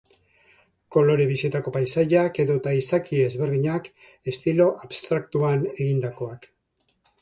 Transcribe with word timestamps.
Kolore 0.95 1.27
bizietako 1.31 1.73
paisaiak 1.75 2.41
edota 2.45 2.75
izaki 2.79 3.21
ezberdinak, 3.29 3.93
estilo 4.35 4.71
abstraktuan 4.89 5.73
egindakoak. 5.79 6.55